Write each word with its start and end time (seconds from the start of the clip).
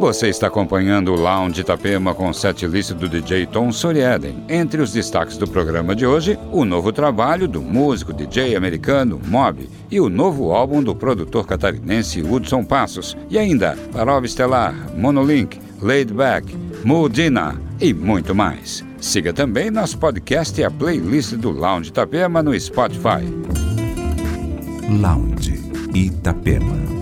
Você 0.00 0.28
está 0.28 0.46
acompanhando 0.46 1.12
o 1.12 1.14
Lounge 1.14 1.60
Itapema 1.60 2.14
com 2.14 2.30
o 2.30 2.32
setlist 2.32 2.94
do 2.94 3.06
DJ 3.06 3.44
Tom 3.44 3.70
Sorieden. 3.70 4.42
Entre 4.48 4.80
os 4.80 4.94
destaques 4.94 5.36
do 5.36 5.46
programa 5.46 5.94
de 5.94 6.06
hoje, 6.06 6.38
o 6.50 6.64
novo 6.64 6.90
trabalho 6.90 7.46
do 7.46 7.60
músico 7.60 8.10
DJ 8.10 8.56
americano 8.56 9.20
Mob 9.26 9.68
e 9.90 10.00
o 10.00 10.08
novo 10.08 10.52
álbum 10.52 10.82
do 10.82 10.94
produtor 10.94 11.46
catarinense 11.46 12.22
Hudson 12.22 12.64
Passos. 12.64 13.14
E 13.28 13.38
ainda, 13.38 13.76
Parova 13.92 14.24
Estelar, 14.24 14.74
Monolink, 14.96 15.60
Laid 15.82 16.14
Back, 16.14 16.56
Mudina 16.82 17.60
e 17.78 17.92
muito 17.92 18.34
mais. 18.34 18.82
Siga 19.02 19.34
também 19.34 19.70
nosso 19.70 19.98
podcast 19.98 20.58
e 20.58 20.64
a 20.64 20.70
playlist 20.70 21.34
do 21.34 21.50
Lounge 21.50 21.90
Itapema 21.90 22.42
no 22.42 22.58
Spotify. 22.58 23.22
Lounge 24.88 25.60
Itapema. 25.94 26.99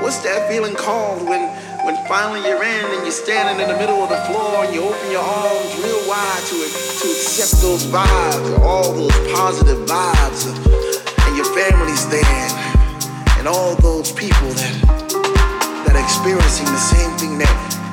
What's 0.00 0.24
that 0.24 0.48
feeling 0.48 0.74
called 0.74 1.28
when, 1.28 1.44
when 1.84 1.94
finally 2.08 2.40
you're 2.48 2.62
in 2.64 2.84
and 2.88 3.02
you're 3.04 3.12
standing 3.12 3.60
in 3.60 3.68
the 3.68 3.76
middle 3.76 4.00
of 4.02 4.08
the 4.08 4.16
floor 4.24 4.64
and 4.64 4.74
you 4.74 4.80
open 4.80 5.10
your 5.12 5.20
arms 5.20 5.76
real 5.76 6.00
wide 6.08 6.42
to, 6.48 6.56
to 6.56 7.06
accept 7.12 7.60
those 7.60 7.84
vibes, 7.84 8.58
all 8.64 8.94
those 8.94 9.12
positive 9.36 9.76
vibes, 9.84 10.48
and 11.28 11.36
your 11.36 11.44
family's 11.52 12.08
there, 12.08 12.48
and 13.36 13.46
all 13.46 13.76
those 13.76 14.10
people 14.10 14.48
that, 14.56 14.72
that 15.84 15.94
are 15.94 16.02
experiencing 16.02 16.64
the 16.64 16.80
same 16.80 17.12
thing 17.20 17.36
that 17.36 17.52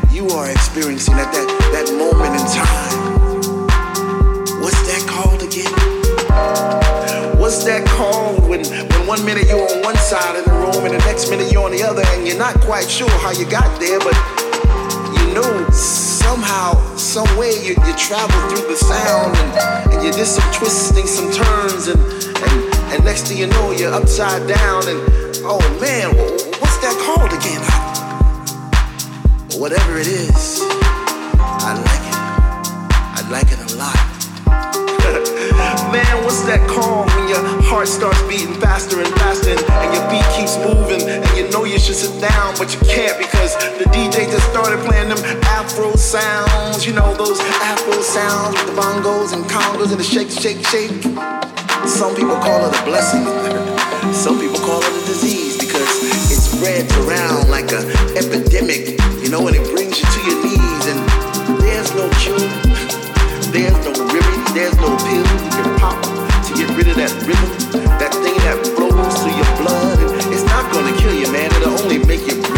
you 0.09 0.29
are 0.29 0.49
experiencing 0.49 1.15
at 1.15 1.27
that, 1.35 1.47
that 1.75 1.91
moment 1.91 2.39
in 2.39 2.45
time? 2.55 3.17
What's 4.63 4.79
that 4.87 5.03
called 5.11 5.43
again? 5.43 5.75
What's 7.37 7.65
that 7.65 7.85
called 7.85 8.47
when 8.47 8.63
one 9.07 9.23
minute 9.25 9.47
you're 9.47 9.63
on 9.63 9.81
one 9.83 9.95
side 9.95 10.35
of 10.35 10.43
the 10.43 10.51
room, 10.51 10.83
and 10.83 10.93
the 10.93 11.03
next 11.07 11.29
minute 11.29 11.49
you're 11.49 11.63
on 11.63 11.71
the 11.71 11.81
other, 11.81 12.03
and 12.07 12.27
you're 12.27 12.37
not 12.37 12.59
quite 12.59 12.89
sure 12.89 13.09
how 13.23 13.31
you 13.31 13.49
got 13.49 13.79
there, 13.79 13.99
but 13.99 14.13
you 15.15 15.33
know 15.33 15.69
somehow, 15.71 16.75
some 16.97 17.25
way 17.37 17.51
you, 17.63 17.71
you 17.87 17.93
travel 17.95 18.35
through 18.51 18.67
the 18.67 18.75
sound, 18.75 19.33
and, 19.37 19.93
and 19.93 20.03
you 20.03 20.11
did 20.11 20.25
some 20.25 20.43
twisting, 20.51 21.07
some 21.07 21.31
turns, 21.31 21.87
and, 21.87 21.97
and, 21.97 22.75
and 22.91 23.05
next 23.05 23.27
thing 23.27 23.37
you 23.37 23.47
know, 23.47 23.71
you're 23.71 23.93
upside 23.93 24.45
down, 24.45 24.83
and 24.89 24.99
oh 25.47 25.63
man, 25.79 26.11
what's 26.59 26.77
that 26.83 26.95
called 27.07 27.31
again? 27.31 27.63
Whatever 29.57 29.97
it 29.97 30.07
is, 30.07 30.59
I 31.39 31.79
like 31.79 32.03
it. 32.11 32.17
I 33.15 33.29
like 33.31 33.47
it 33.55 33.71
a 33.71 33.75
lot. 33.79 33.95
man, 35.93 36.23
what's 36.25 36.41
that 36.43 36.59
called? 36.67 37.06
Your 37.27 37.43
heart 37.67 37.87
starts 37.87 38.21
beating 38.23 38.55
faster 38.55 39.03
and 39.03 39.11
faster 39.19 39.51
and 39.51 39.89
your 39.91 40.05
beat 40.07 40.23
keeps 40.31 40.55
moving 40.63 41.03
and 41.03 41.19
you 41.35 41.43
know 41.51 41.65
you 41.65 41.77
should 41.77 41.95
sit 41.95 42.15
down 42.23 42.55
but 42.55 42.71
you 42.71 42.79
can't 42.87 43.19
because 43.19 43.51
the 43.75 43.83
DJ 43.91 44.31
just 44.31 44.47
started 44.47 44.79
playing 44.87 45.09
them 45.09 45.19
Afro 45.51 45.91
sounds, 45.95 46.87
you 46.87 46.93
know 46.93 47.13
those 47.15 47.39
Afro 47.67 47.99
sounds 47.99 48.55
with 48.55 48.71
the 48.71 48.81
bongos 48.81 49.35
and 49.35 49.43
congos 49.51 49.91
and 49.91 49.99
the 49.99 50.07
shake, 50.07 50.31
shake, 50.31 50.63
shake. 50.71 51.03
Some 51.83 52.15
people 52.15 52.39
call 52.39 52.63
it 52.63 52.71
a 52.71 52.83
blessing. 52.87 53.23
Some 54.13 54.39
people 54.39 54.59
call 54.63 54.79
it 54.79 54.93
a 54.95 55.03
disease 55.07 55.57
because 55.59 56.31
it 56.31 56.39
spreads 56.39 56.95
around 57.03 57.49
like 57.51 57.71
an 57.75 57.91
epidemic, 58.15 58.95
you 59.19 59.29
know, 59.29 59.45
and 59.47 59.55
it 59.55 59.67
brings 59.75 59.99
you 59.99 60.07
to 60.07 60.19
your 60.31 60.39
knees. 60.47 60.83
And 60.87 60.99
there's 61.59 61.91
no 61.91 62.07
cure, 62.23 62.39
there's 63.51 63.75
no 63.83 63.91
remedy, 64.07 64.53
there's 64.55 64.75
no 64.79 64.95
pill 64.95 65.27
you 65.43 65.51
can 65.51 65.79
pop 65.79 66.26
rid 66.77 66.87
of 66.89 66.95
that 66.95 67.11
rhythm, 67.25 67.49
that 67.97 68.13
thing 68.13 68.37
that 68.45 68.61
flows 68.77 69.17
through 69.23 69.33
your 69.33 69.57
blood. 69.57 69.97
It's 70.31 70.43
not 70.43 70.71
gonna 70.71 70.95
kill 70.97 71.13
you, 71.13 71.31
man. 71.31 71.49
It'll 71.55 71.73
only 71.81 71.97
make 71.97 72.27
you 72.27 72.56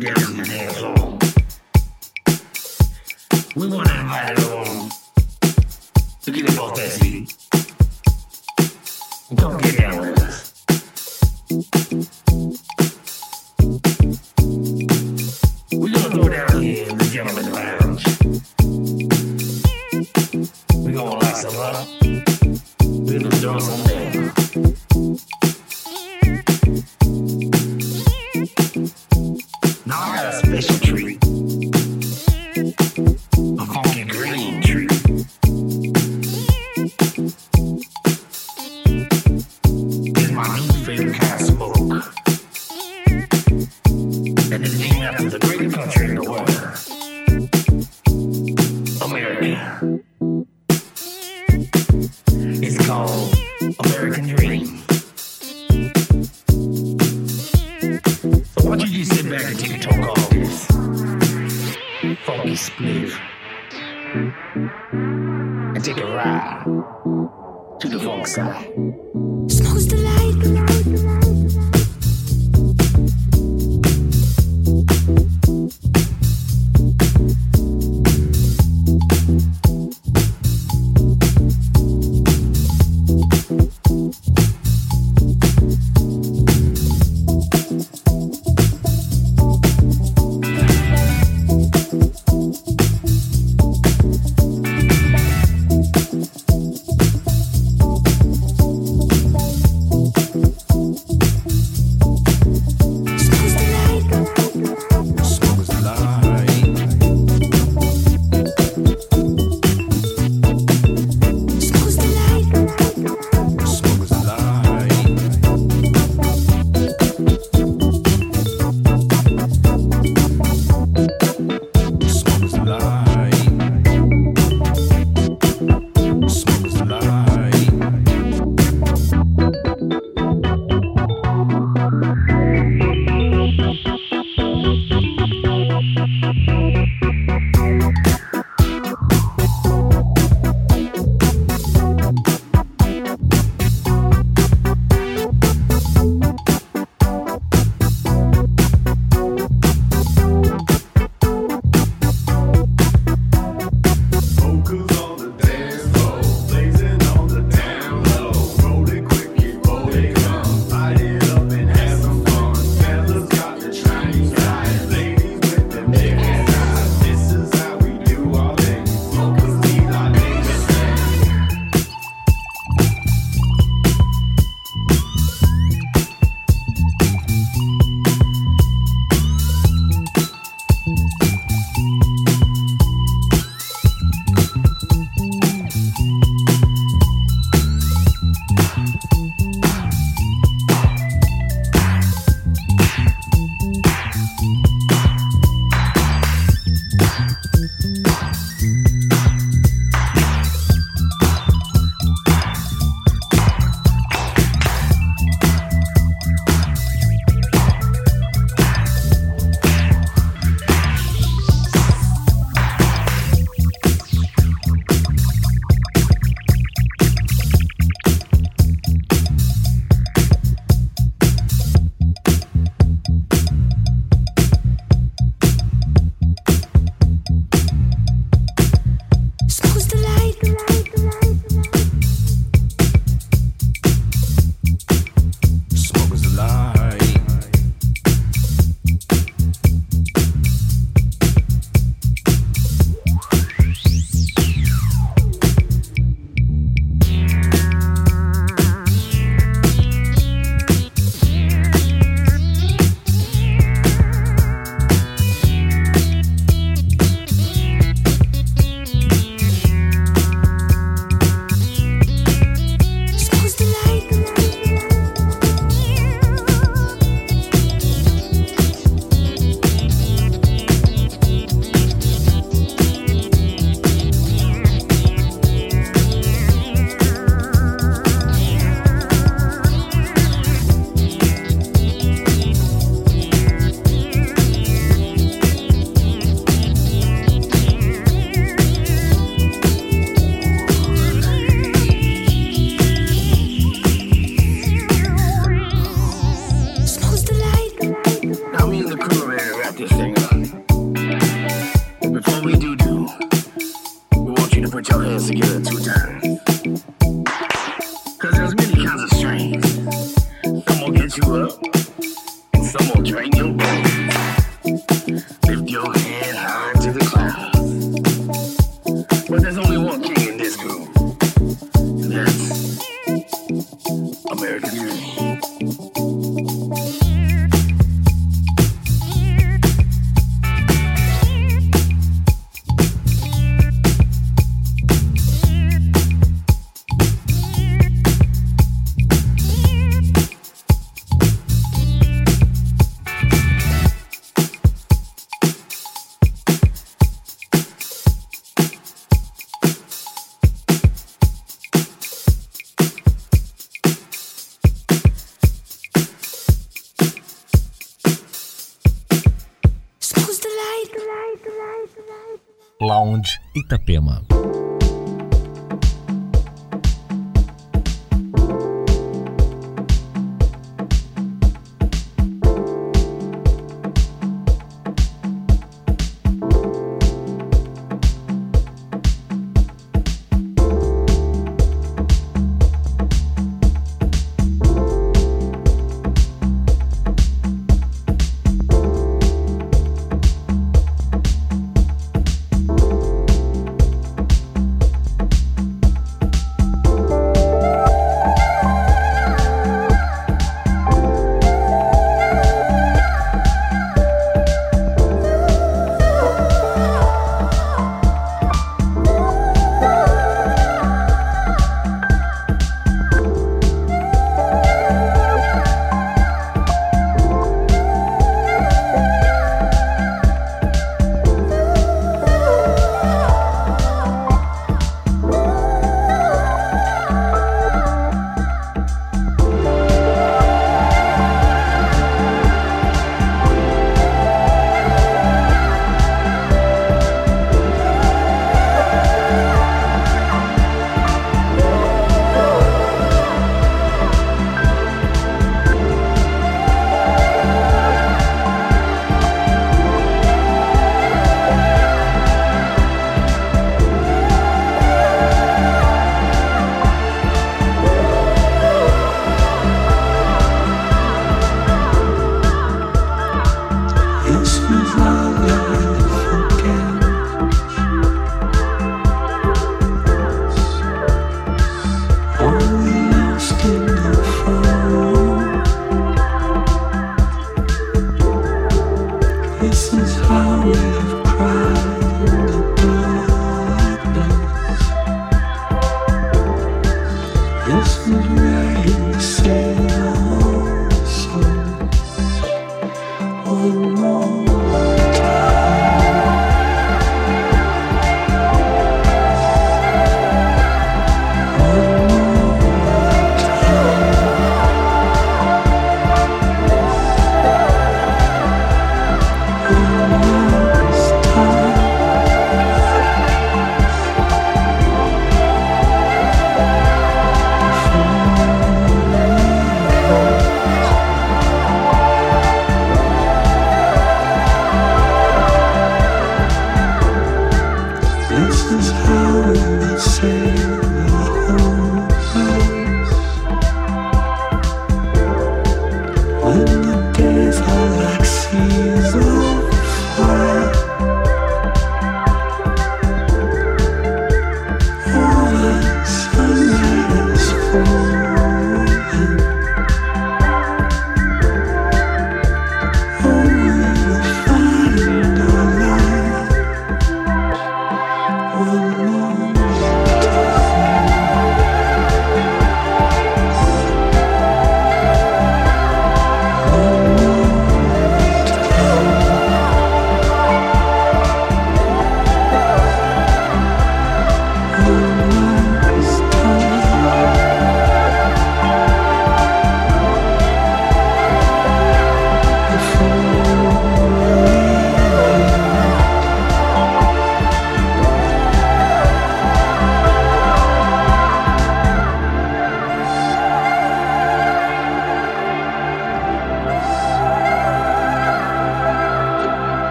We 0.00 0.06
wanna 3.68 4.04
ride 4.06 4.38
all. 4.44 4.88
Look 6.26 6.36
at 6.38 6.46
the 6.46 6.54
both 6.56 6.78
Don't 9.34 9.62
get 9.62 9.76
down 9.76 10.00
with 10.00 10.19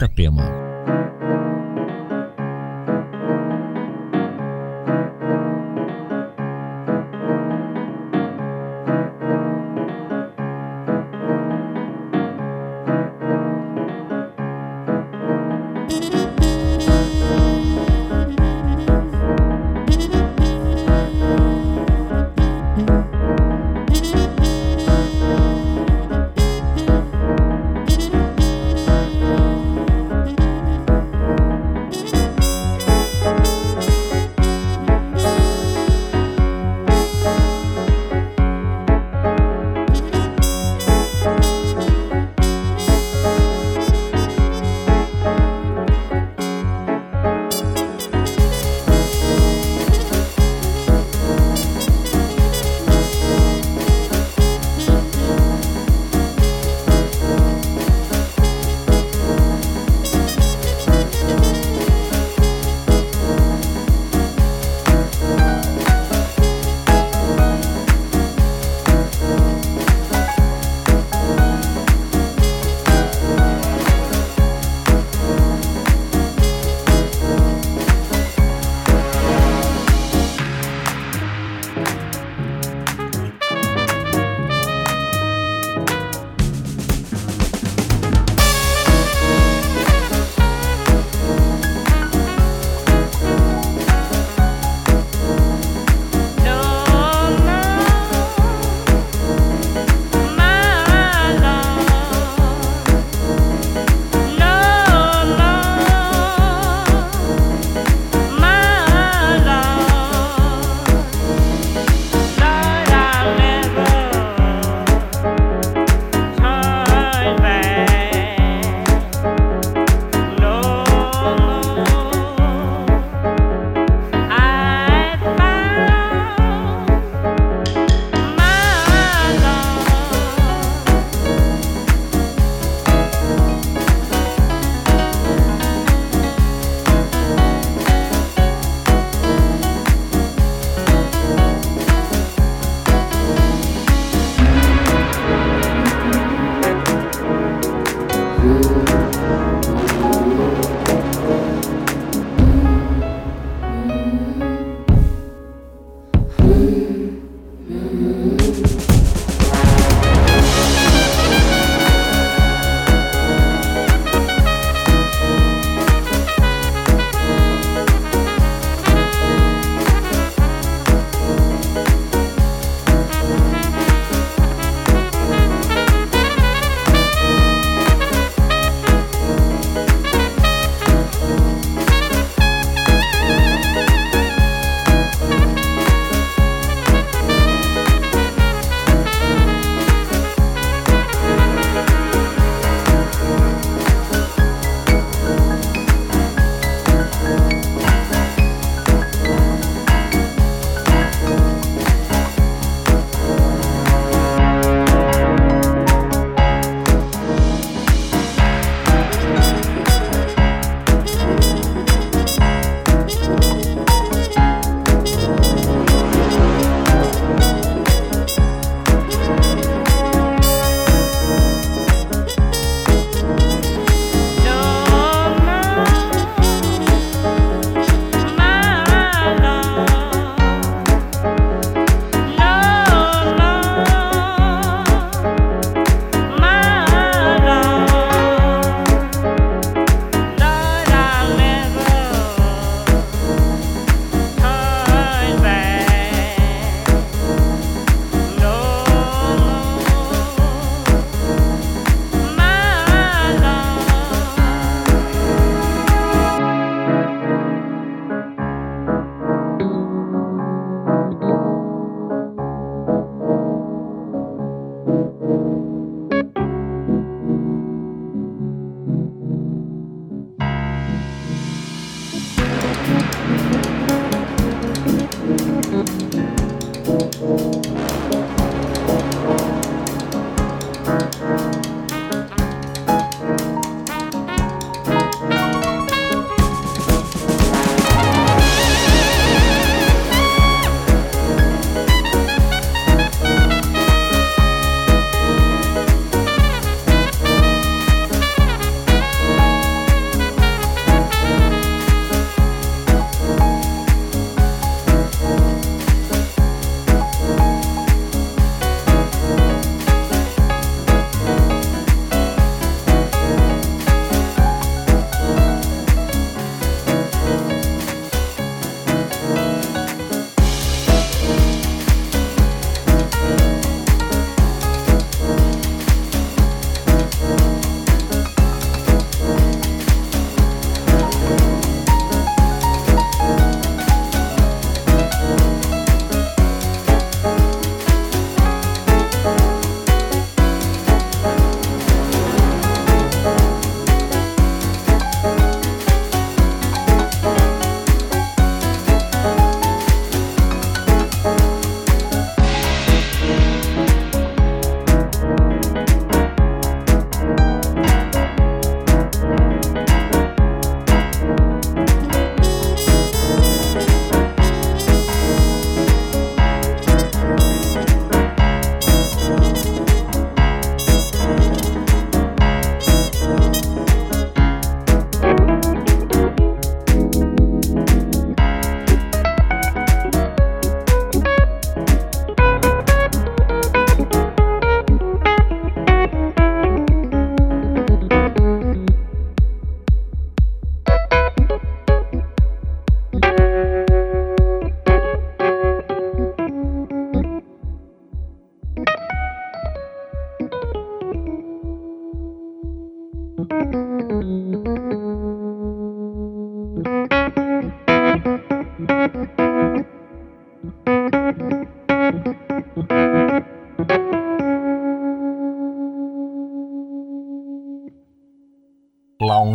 Itapema. 0.00 0.48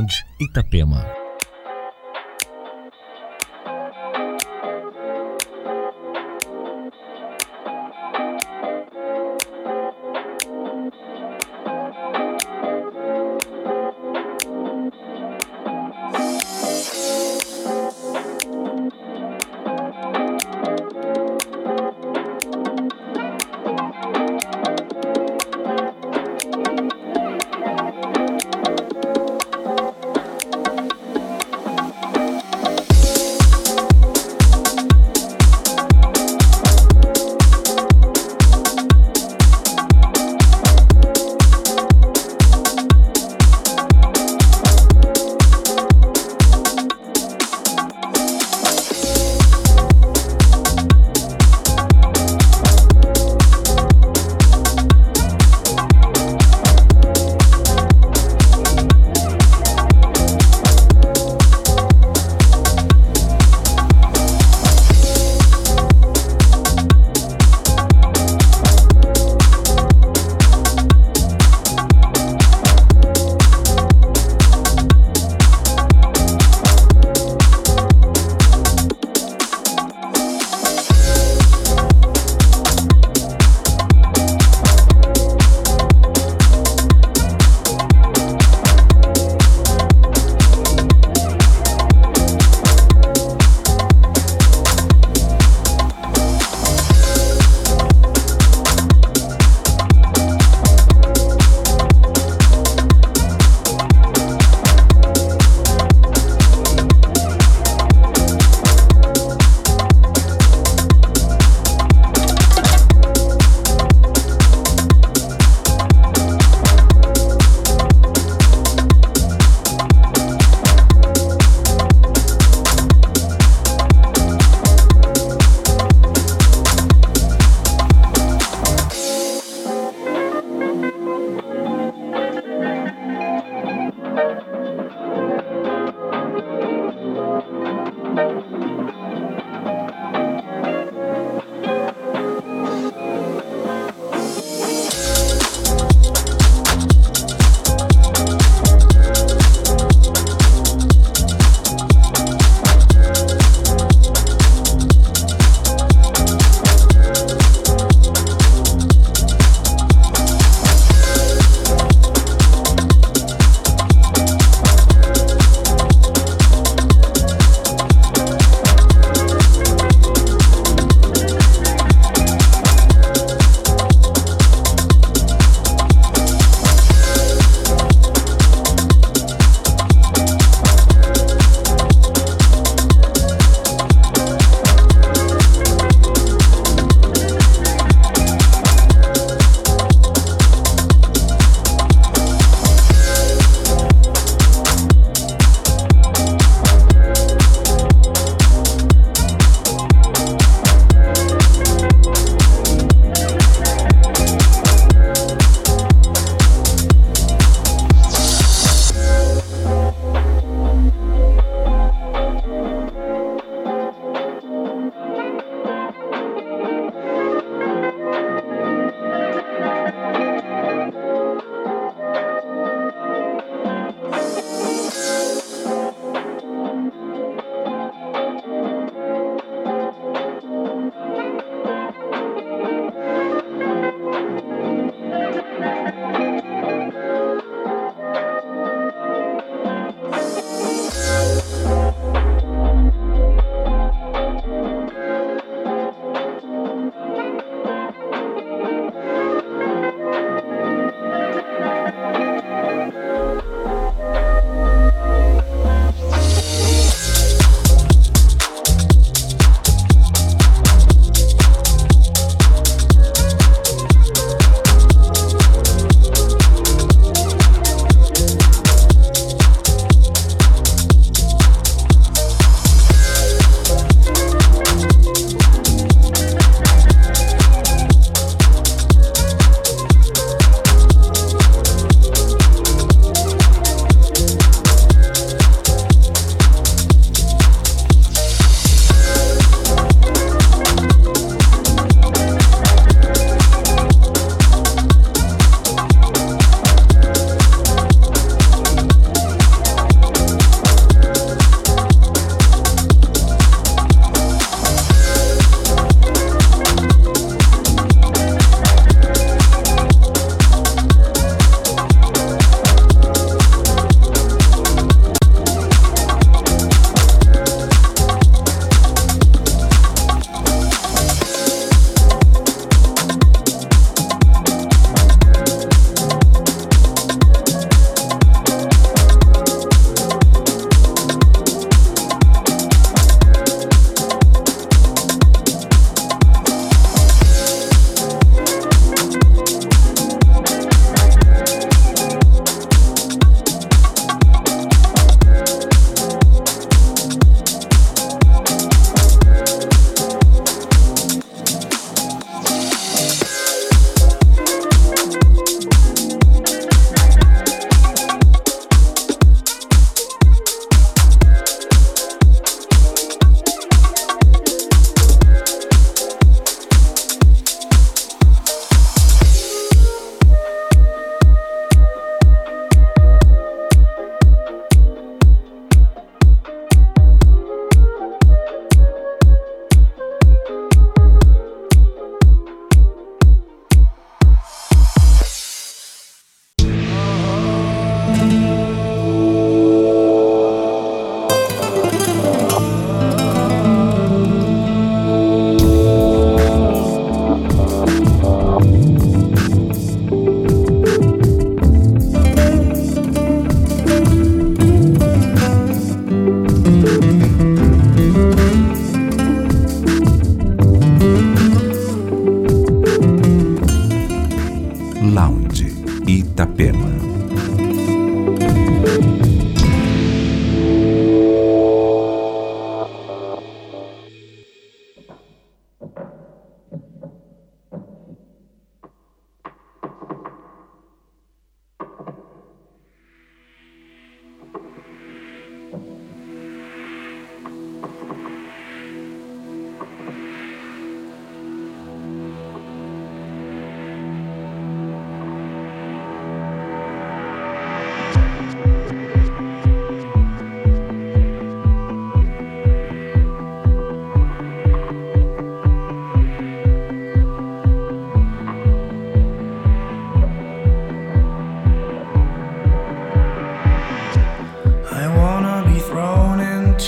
Lounge 0.06 0.24
Itapema. 0.40 1.25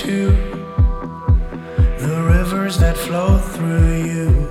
to 0.08 0.30
the 1.98 2.22
rivers 2.32 2.78
that 2.78 2.96
flow 2.96 3.36
through 3.36 4.04
you. 4.04 4.47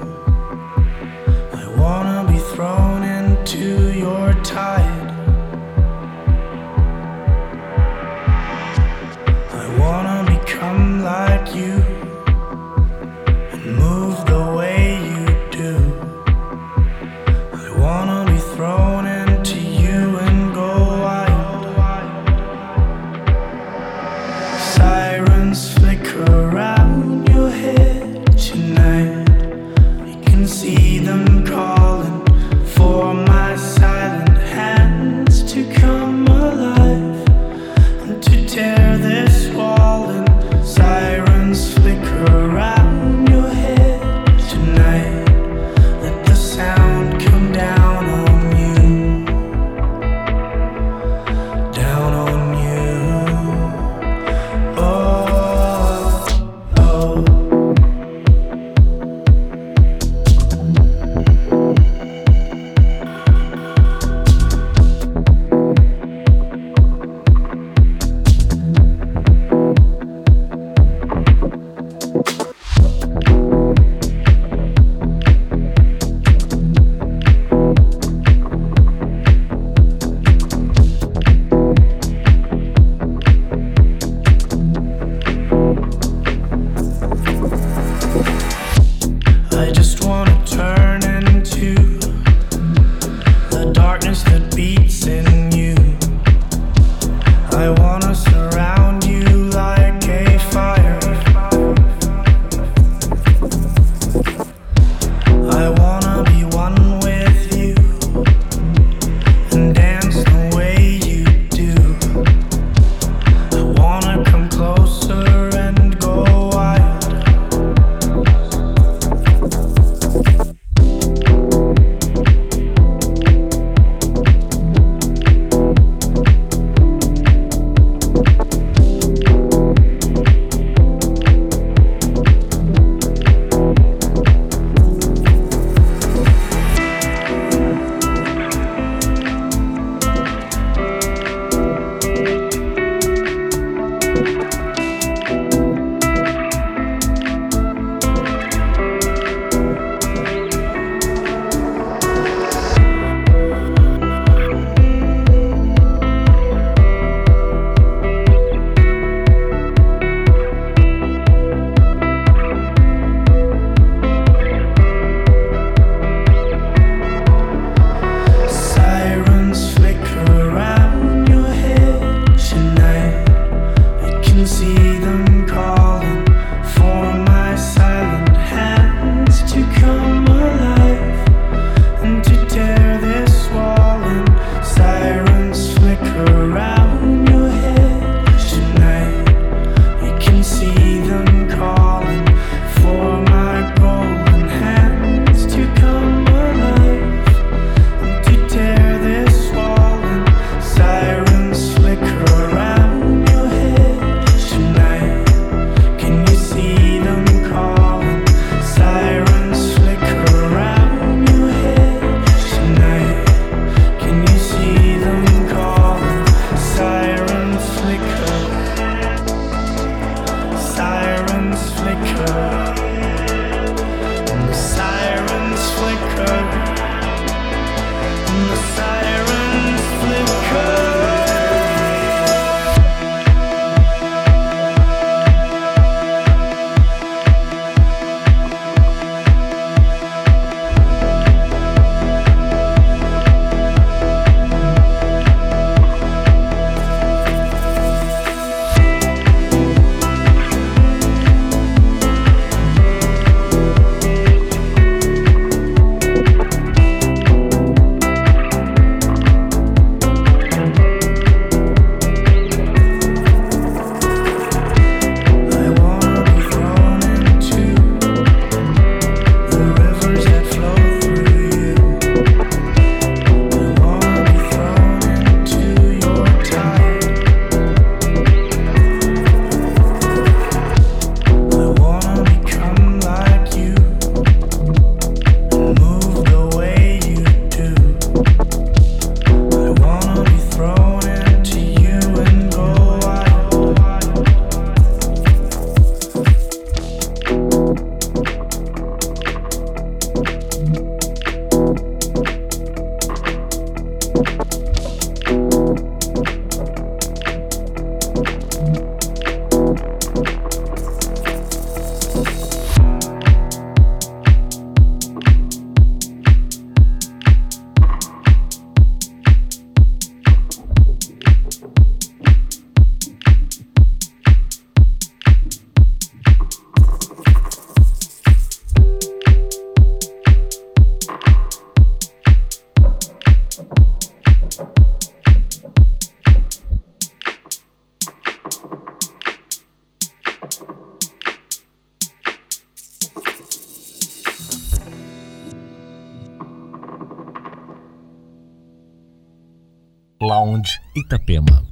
Itapema. 350.97 351.66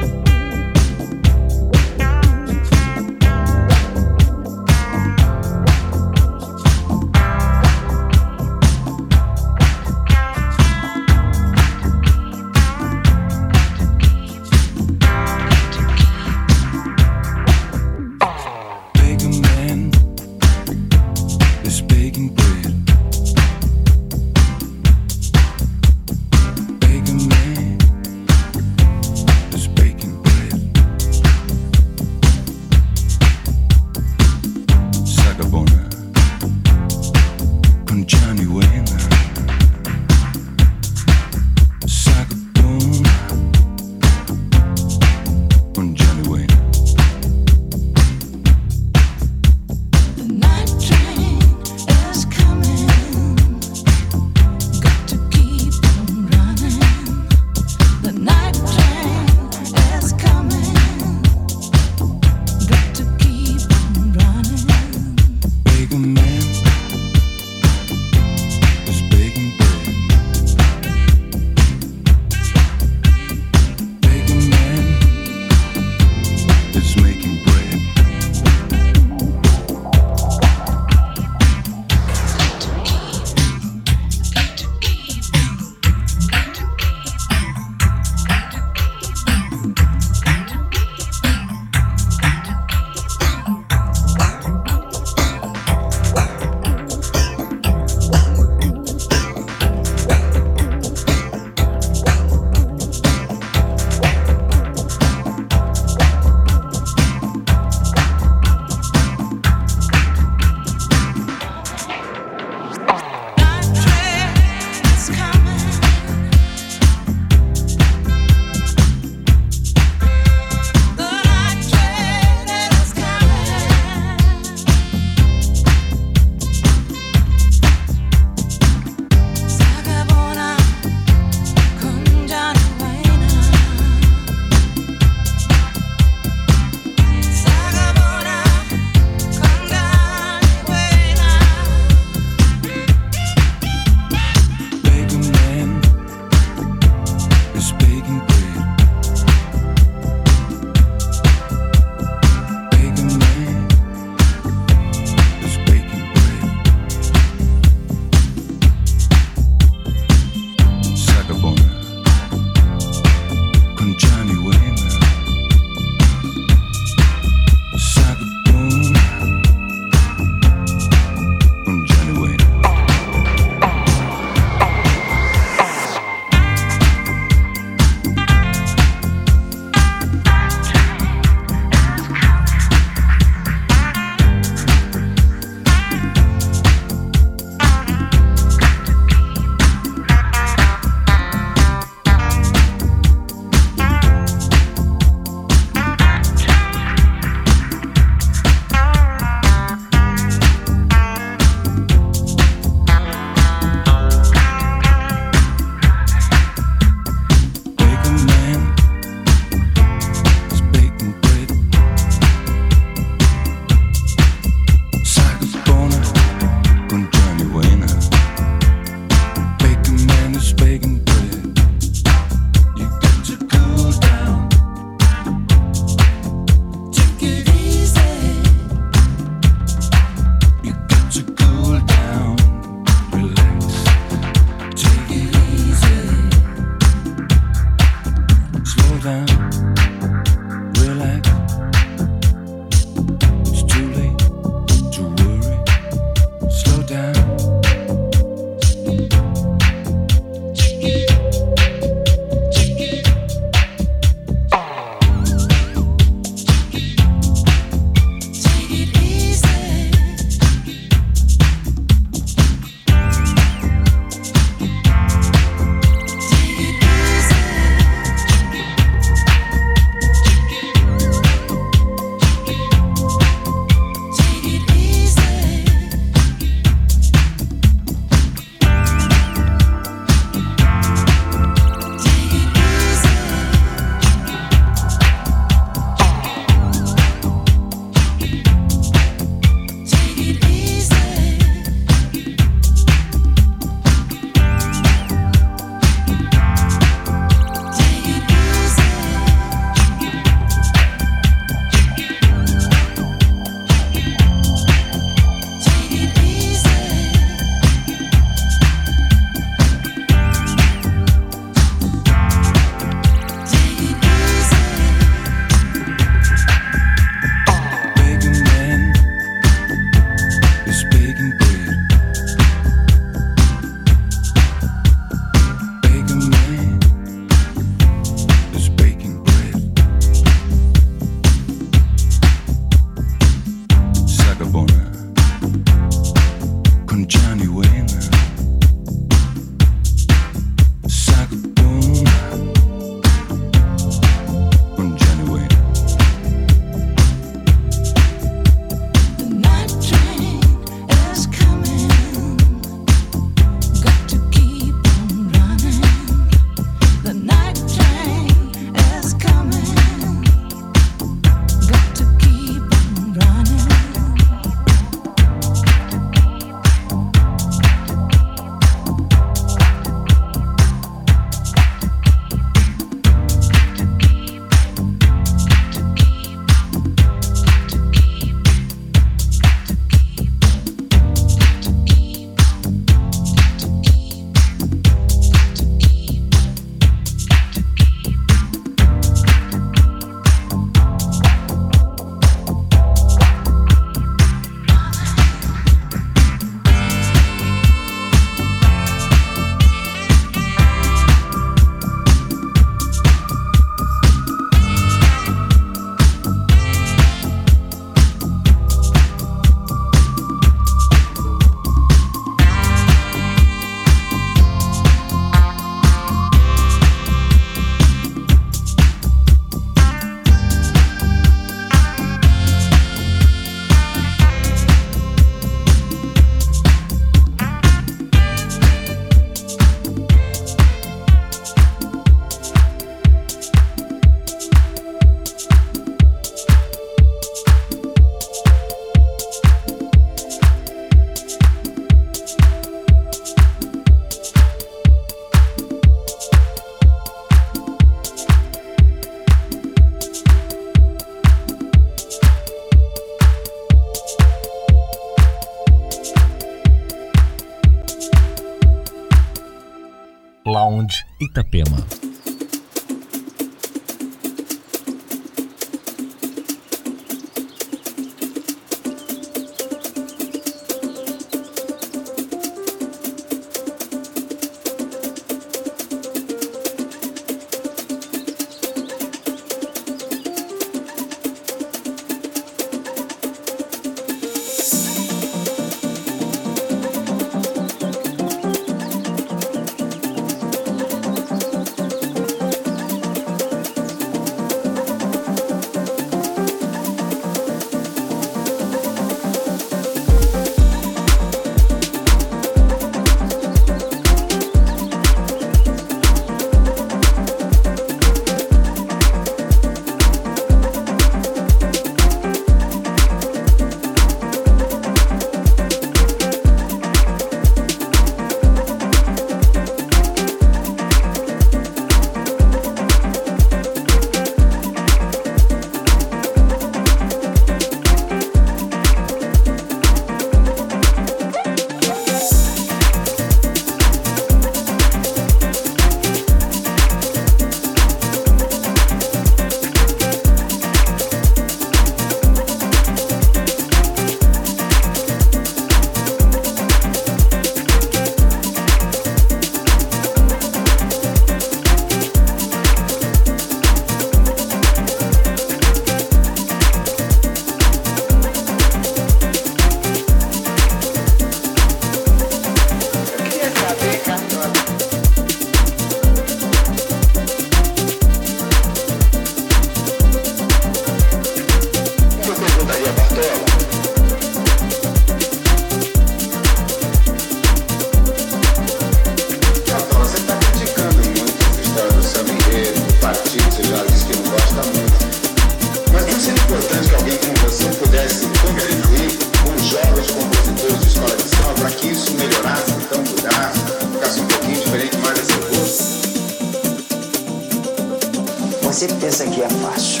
pensa 599.12 599.26
que 599.26 599.42
é 599.42 599.48
fácil. 599.48 600.00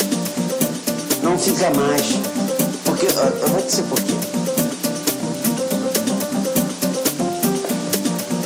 Não 1.22 1.38
fica 1.38 1.68
mais. 1.74 2.14
Porque, 2.82 3.06
eu 3.06 3.48
vou 3.48 3.60
te 3.60 3.66
dizer 3.66 3.82
por 3.82 4.00
quê. 4.00 4.14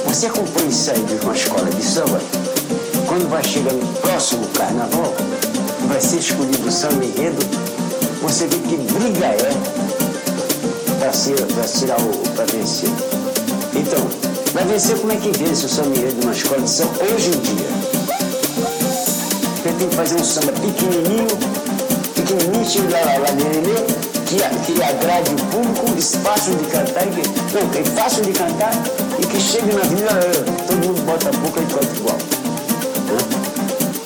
Você 0.06 0.26
acompanha 0.26 0.68
isso 0.68 0.90
aí 0.90 1.00
de 1.04 1.24
uma 1.24 1.36
escola 1.36 1.70
de 1.70 1.82
samba, 1.82 2.20
quando 3.06 3.30
vai 3.30 3.44
chegando 3.44 3.80
o 3.80 4.00
próximo 4.00 4.44
carnaval, 4.48 5.14
vai 5.86 6.00
ser 6.00 6.16
escolhido 6.16 6.66
o 6.66 6.72
samba 6.72 7.04
enredo, 7.04 7.38
você 8.20 8.48
vê 8.48 8.56
que 8.56 8.76
briga 8.76 9.26
é 9.26 9.36
para 10.98 11.12
tirar 11.64 12.00
o. 12.00 12.10
para 12.34 12.44
vencer. 12.46 12.90
Então, 13.72 14.04
vai 14.52 14.64
vencer 14.64 14.98
como 14.98 15.12
é 15.12 15.16
que 15.16 15.30
vence 15.30 15.66
o 15.66 15.68
samba 15.68 15.96
enredo 15.96 16.22
uma 16.22 16.32
escola 16.32 16.60
de 16.60 16.70
samba 16.70 16.92
hoje 17.04 17.28
em 17.28 17.40
dia? 17.40 17.95
Tem 19.66 19.88
que 19.88 19.96
fazer 19.96 20.14
um 20.14 20.22
samba 20.22 20.52
pequenininho, 20.52 21.26
pequenininho, 22.14 22.90
lá, 22.90 23.00
lá, 23.00 23.18
lá, 23.18 23.26
que, 24.24 24.72
que 24.72 24.82
agrade 24.82 25.34
o 25.34 25.46
público, 25.46 25.98
espaço 25.98 26.50
de 26.52 26.64
cantar, 26.66 27.04
que, 27.06 27.22
não, 27.52 27.68
que 27.70 27.78
é 27.78 27.84
fácil 27.84 28.22
de 28.22 28.32
cantar 28.32 28.70
e 29.18 29.26
que 29.26 29.40
chegue 29.40 29.74
na 29.74 29.82
vida 29.82 30.08
eh, 30.08 30.44
todo 30.68 30.86
mundo 30.86 31.02
bota 31.04 31.28
a 31.28 31.32
boca 31.32 31.60
e 31.60 31.66
canta 31.66 31.96
igual. 31.96 32.16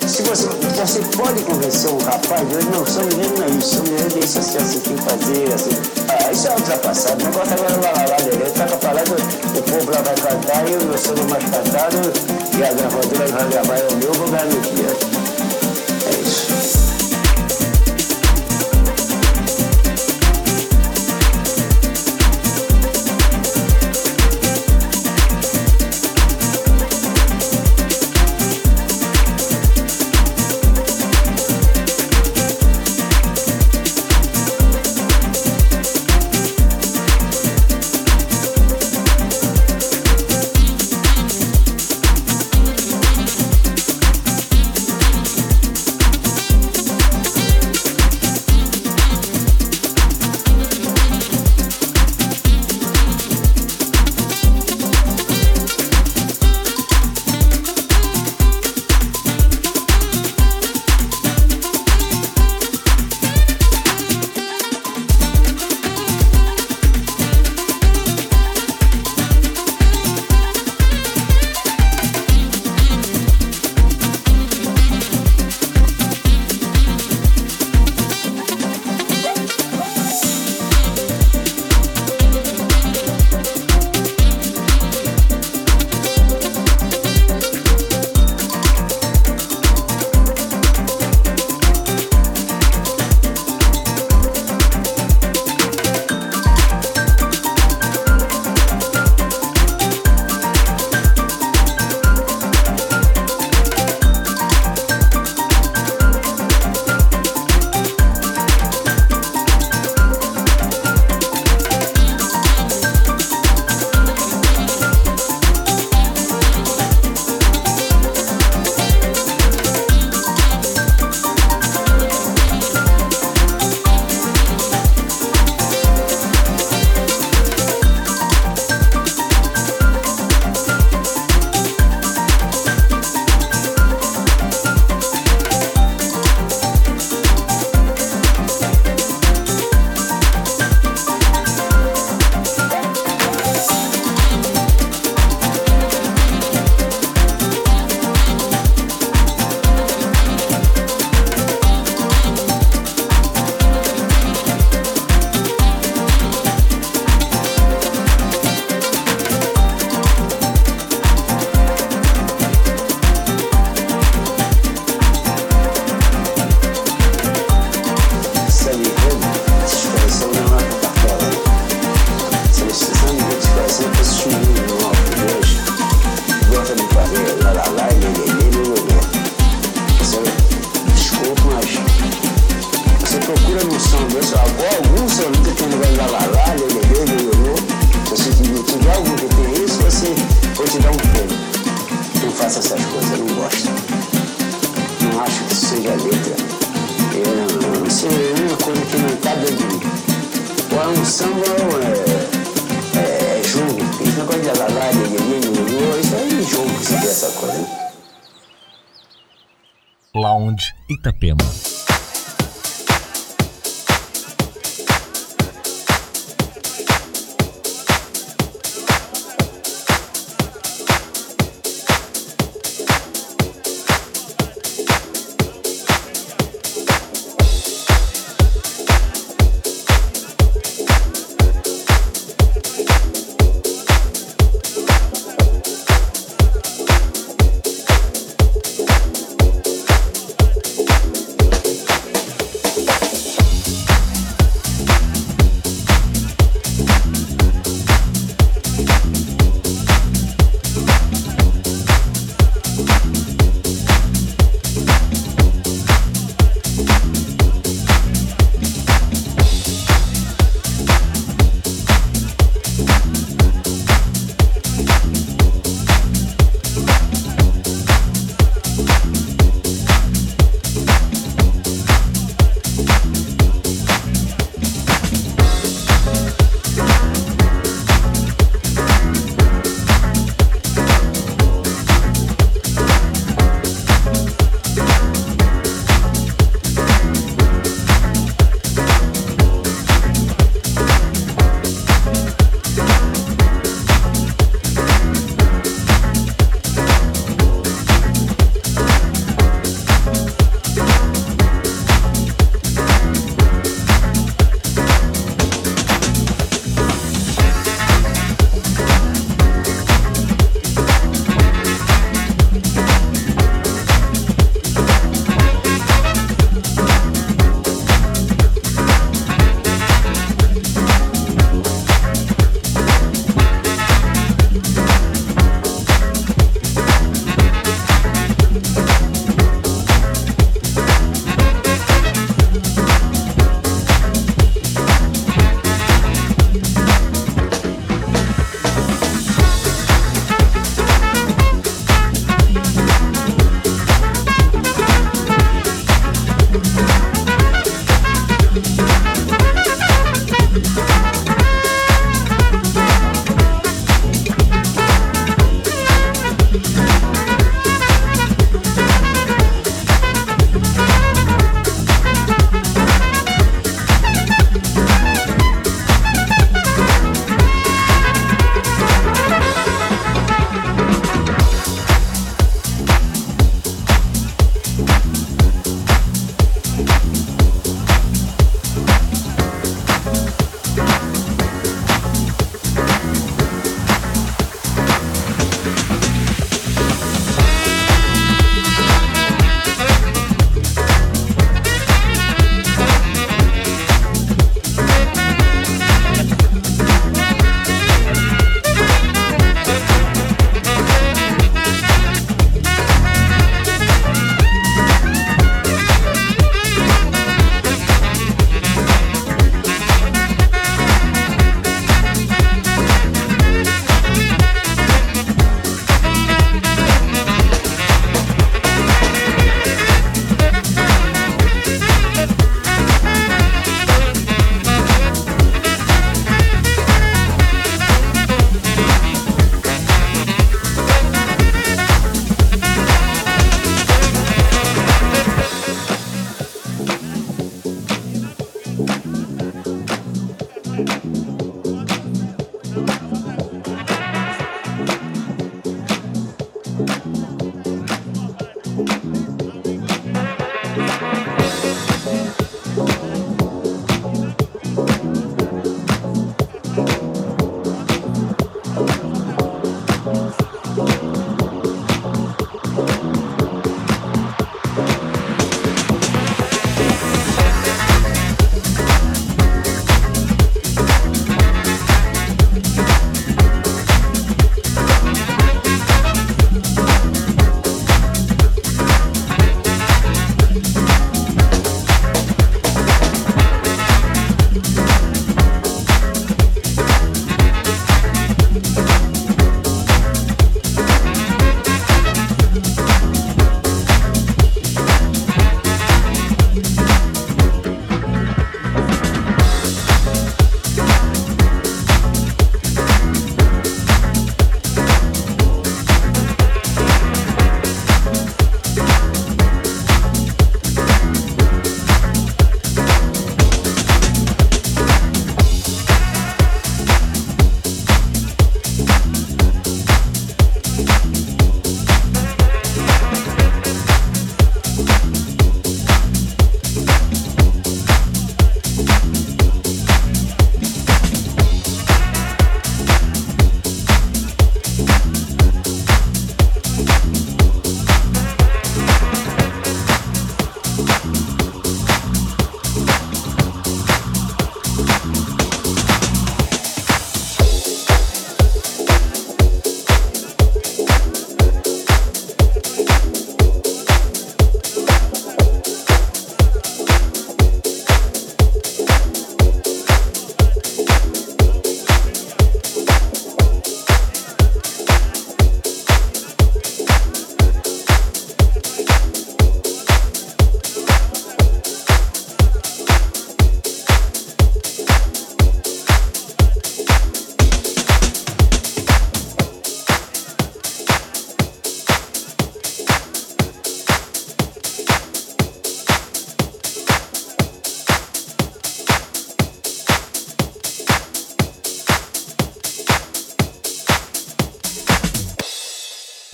Se 0.07 0.23
você, 0.23 0.47
você 0.47 0.99
pode 1.15 1.43
convencer 1.43 1.91
um 1.91 1.97
rapaz, 1.99 2.41
eu, 2.51 2.63
não, 2.71 2.83
sou 2.83 3.03
mineiro 3.05 3.37
não 3.37 3.45
é 3.45 3.49
isso, 3.51 3.75
sou 3.75 3.83
mineiro 3.83 4.15
é 4.15 4.19
isso, 4.19 4.39
assim, 4.39 4.57
assim, 4.57 4.79
tem 4.79 4.95
que 4.95 5.03
fazer, 5.03 5.53
assim. 5.53 5.69
Ah, 6.09 6.31
isso 6.31 6.47
é 6.47 6.51
ultrapassado, 6.51 7.23
Não 7.23 7.31
negócio 7.31 7.53
agora 7.53 7.75
lá, 7.75 7.91
lá, 7.91 8.05
lá, 8.09 8.65
toca 8.65 8.77
pra 8.77 8.91
lá, 8.93 9.01
tá 9.03 9.13
o 9.13 9.61
povo 9.61 9.91
lá 9.91 10.01
vai 10.01 10.15
cantar, 10.15 10.69
eu 10.69 10.81
não 10.81 10.97
sou 10.97 11.15
mais 11.29 11.43
cantado, 11.43 11.97
e 12.57 12.63
a 12.63 12.73
gravadora 12.73 13.27
vai 13.27 13.49
gravar, 13.49 13.77
é 13.77 13.87
o 13.87 13.95
meu, 13.97 14.13
vou 14.13 14.27
ganhar 14.27 14.45
meu 14.47 14.59
dinheiro. 14.59 15.10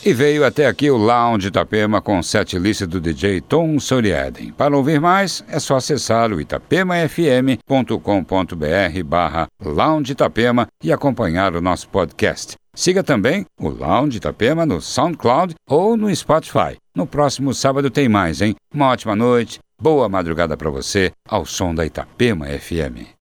E 0.08 0.14
veio 0.14 0.46
até 0.46 0.68
aqui 0.68 0.90
o 0.90 0.96
Lounge 0.96 1.50
Itapema 1.50 2.02
com 2.02 2.24
sete 2.24 2.58
list 2.58 2.84
do 2.84 3.02
DJ 3.02 3.42
Tom 3.42 3.78
Soriaden. 3.78 4.54
Para 4.54 4.78
ouvir 4.78 5.02
mais, 5.02 5.44
é 5.50 5.60
só 5.60 5.76
acessar 5.76 6.32
o 6.32 6.40
itapemafm.com.br 6.40 9.04
barra 9.04 9.48
Lounge 9.62 10.14
Itapema 10.14 10.66
e 10.82 10.94
acompanhar 10.94 11.58
o 11.58 11.62
nosso 11.62 11.90
podcast. 11.90 12.56
Siga 12.74 13.04
também 13.04 13.46
o 13.60 13.68
Lounge 13.68 14.16
Itapema 14.16 14.66
no 14.66 14.80
SoundCloud 14.80 15.56
ou 15.70 15.98
no 15.98 16.16
Spotify. 16.16 16.78
No 16.96 17.06
próximo 17.06 17.54
sábado 17.54 17.90
tem 17.90 18.08
mais, 18.08 18.42
hein? 18.42 18.56
Uma 18.74 18.88
ótima 18.88 19.14
noite, 19.14 19.60
boa 19.78 20.08
madrugada 20.08 20.56
para 20.56 20.70
você, 20.70 21.12
ao 21.28 21.46
som 21.46 21.76
da 21.76 21.86
Itapema 21.86 22.46
FM. 22.46 23.12